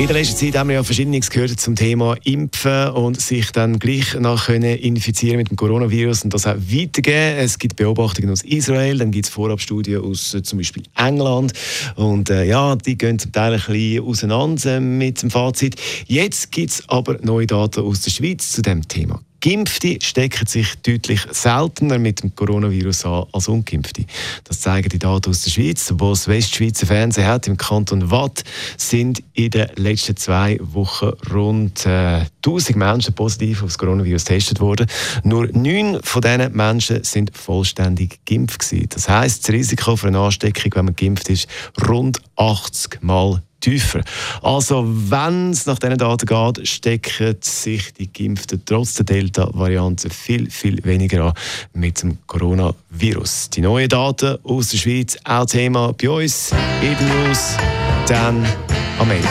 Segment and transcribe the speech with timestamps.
[0.00, 3.78] in der letzten Zeit haben wir ja Verschiedenes gehört zum Thema Impfen und sich dann
[3.78, 7.36] gleich nach können infizieren mit dem Coronavirus und das auch weitergeben.
[7.36, 11.52] Es gibt Beobachtungen aus Israel, dann gibt es Vorabstudien aus äh, zum Beispiel England
[11.96, 15.76] und äh, ja, die gehen zum Teil ein bisschen auseinander mit dem Fazit.
[16.06, 19.20] Jetzt gibt es aber neue Daten aus der Schweiz zu dem Thema.
[19.40, 24.04] Geimpfte stecken sich deutlich seltener mit dem Coronavirus an als Ungeimpfte.
[24.44, 25.92] Das zeigen die Daten aus der Schweiz.
[25.96, 28.44] Wo das Westschweizer Fernsehen hat, im Kanton Watt,
[28.76, 34.60] sind in den letzten zwei Wochen rund äh, 1000 Menschen positiv auf das Coronavirus getestet
[34.60, 34.86] worden.
[35.24, 38.88] Nur neun von diesen Menschen sind vollständig geimpft gewesen.
[38.90, 41.48] Das heisst, das Risiko für eine Ansteckung, wenn man geimpft ist,
[41.88, 44.00] rund 80 Mal tiefer.
[44.42, 50.50] Also, wenn es nach diesen Daten geht, stecken sich die Geimpften trotz der Delta-Variante viel,
[50.50, 51.32] viel weniger an
[51.72, 53.50] mit dem Coronavirus.
[53.50, 56.52] Die neuen Daten aus der Schweiz, auch Thema bei uns,
[56.82, 57.56] Eben News,
[58.06, 58.44] dann
[58.98, 59.24] am 11.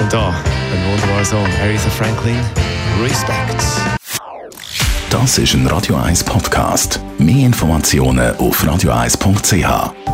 [0.00, 2.38] Und da ein wunderbarer Song, Aretha Franklin,
[3.02, 3.62] Respect.
[5.10, 6.98] Das ist ein Radio 1 Podcast.
[7.18, 10.11] Mehr Informationen auf radio1.ch.